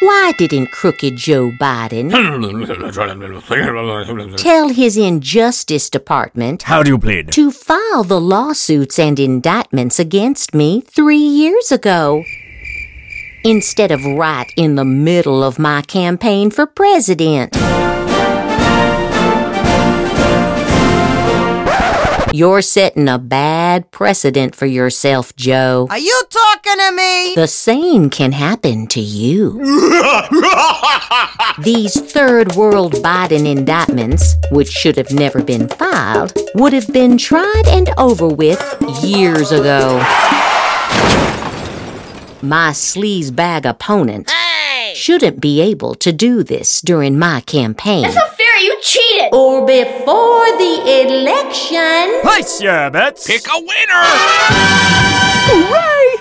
[0.00, 2.10] Why didn't crooked Joe Biden
[4.38, 7.30] tell his Injustice Department How do you plead?
[7.32, 12.24] to file the lawsuits and indictments against me three years ago?
[13.44, 17.54] Instead of right in the middle of my campaign for president.
[22.40, 25.86] You're setting a bad precedent for yourself, Joe.
[25.90, 27.34] Are you talking to me?
[27.34, 29.58] The same can happen to you.
[31.62, 37.64] These third world Biden indictments, which should have never been filed, would have been tried
[37.66, 38.58] and over with
[39.04, 39.98] years ago.
[42.40, 44.32] My sleazebag opponent
[44.94, 48.06] shouldn't be able to do this during my campaign.
[48.60, 48.66] That's not fair.
[48.66, 49.34] You cheated.
[49.34, 52.20] or before the election.
[52.22, 53.26] Place your bets.
[53.26, 54.04] Pick a winner!
[55.46, 56.16] Hooray!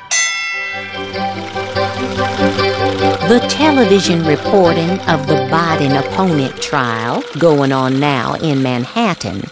[3.28, 9.44] The television reporting of the Biden opponent trial going on now in Manhattan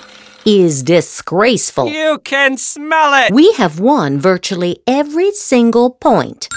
[0.45, 1.87] is disgraceful.
[1.87, 3.33] You can smell it.
[3.33, 6.47] We have won virtually every single point.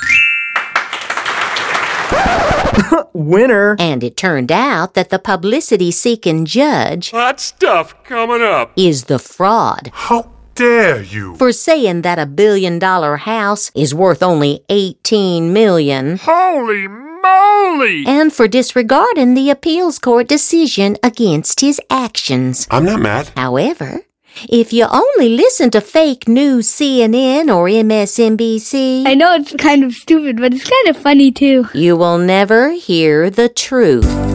[3.12, 3.76] Winner.
[3.78, 8.72] And it turned out that the publicity seeking judge Hot stuff coming up.
[8.76, 11.34] is the fraud How dare you?
[11.36, 18.04] for saying that a billion dollar house is worth only 18 million Holy moly!
[18.06, 22.66] and for disregarding the appeals court decision against his actions.
[22.70, 23.30] I'm not mad.
[23.36, 24.00] However,
[24.48, 29.92] if you only listen to fake news CNN or MSNBC, I know it's kind of
[29.92, 31.68] stupid, but it's kind of funny too.
[31.74, 34.29] you will never hear the truth.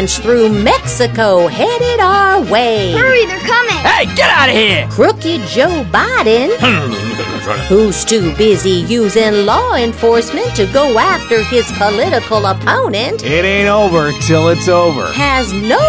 [0.00, 2.92] Caravans through Mexico headed our way.
[2.92, 3.76] Hurry, they're coming.
[3.76, 4.88] Hey, get out of here.
[4.90, 6.56] Crooked Joe Biden,
[7.68, 14.12] who's too busy using law enforcement to go after his political opponent, It ain't over
[14.22, 15.06] till it's over.
[15.12, 15.80] has no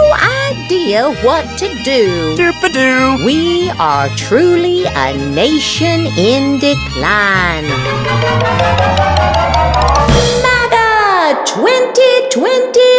[0.52, 2.36] idea what to do.
[2.36, 3.26] Doopadoo.
[3.26, 7.66] We are truly a nation in decline.
[10.44, 12.91] MAGA 2024.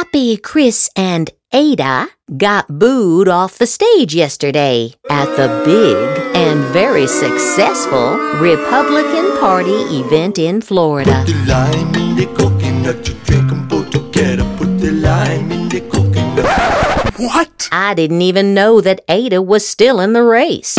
[0.00, 7.06] Sloppy Chris and Asa got booed off the stage yesterday at the big and very
[7.06, 11.22] successful Republican Party event in Florida.
[11.26, 14.44] The lime in the coconut, you drink them both together.
[14.56, 17.18] Put the lime in the coconut.
[17.18, 17.68] What?
[17.70, 20.78] I didn't even know that Asa was still in the race.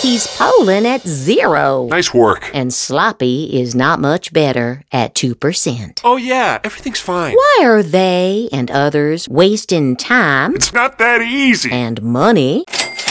[0.00, 1.86] He's polling at zero.
[1.90, 2.50] Nice work.
[2.54, 6.00] And Sloppy is not much better at 2%.
[6.04, 7.34] Oh, yeah, everything's fine.
[7.34, 11.70] Why are they and others wasting time It's not that easy.
[11.70, 12.64] and money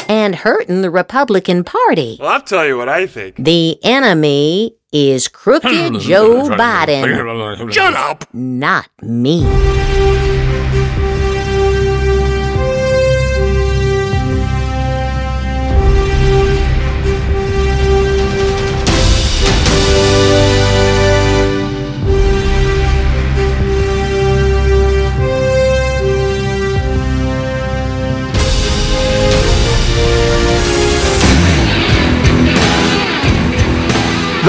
[0.08, 2.18] and hurting the Republican Party?
[2.20, 3.36] Well, I'll tell you what I think.
[3.38, 5.70] The enemy is crooked
[6.00, 8.26] Joe Biden, Shut up.
[8.34, 9.44] not me.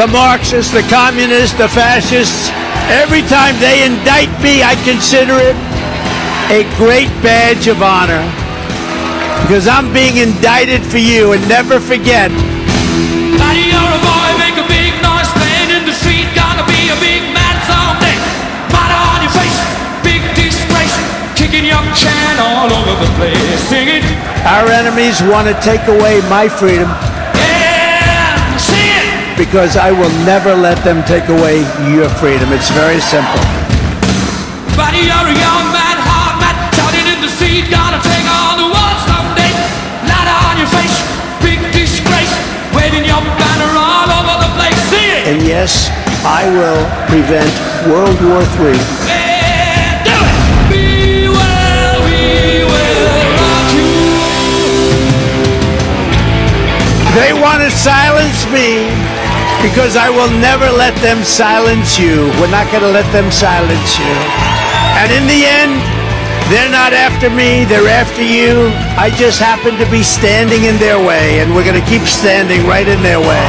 [0.00, 2.48] The Marxists, the communists, the fascists.
[2.88, 5.52] Every time they indict me, I consider it
[6.48, 8.24] a great badge of honor.
[9.44, 14.64] Because I'm being indicted for you, and never forget, Buddy, you're a boy, make a
[14.72, 16.24] big noise playing in the street.
[16.32, 18.16] Gonna be a big man someday.
[18.72, 19.60] Mud on your face,
[20.00, 20.96] big disgrace.
[21.36, 23.36] Kicking your can all over the place.
[23.68, 24.00] Singing,
[24.48, 27.09] our enemies want to take away my freedom yeah, sing it
[29.40, 31.64] because I will never let them take away
[31.96, 32.52] your freedom.
[32.52, 33.40] It's very simple.
[34.76, 38.68] Buddy, you're a young man, hard man, shouting in the sea, gonna take on the
[38.68, 39.48] world someday.
[40.44, 40.92] On your face,
[41.40, 42.36] big disgrace,
[42.76, 44.76] waving your banner all over the place.
[44.92, 45.32] See it.
[45.32, 45.88] And yes,
[46.20, 47.48] I will prevent
[47.88, 48.76] World War III.
[57.16, 59.19] They want to silence me
[59.62, 62.32] because I will never let them silence you.
[62.40, 64.14] We're not going to let them silence you.
[64.96, 65.76] And in the end,
[66.48, 68.72] they're not after me, they're after you.
[68.96, 72.66] I just happen to be standing in their way, and we're going to keep standing
[72.66, 73.46] right in their way.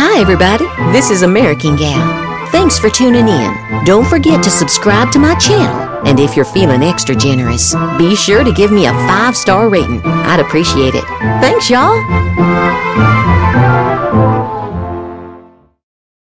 [0.00, 0.66] Hi, everybody.
[0.92, 2.27] This is American Gal.
[2.50, 3.84] Thanks for tuning in.
[3.84, 6.06] Don't forget to subscribe to my channel.
[6.06, 10.00] And if you're feeling extra generous, be sure to give me a five star rating.
[10.04, 11.04] I'd appreciate it.
[11.40, 13.37] Thanks, y'all.